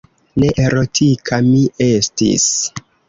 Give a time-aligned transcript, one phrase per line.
[0.43, 2.49] Ne erotika mi estis.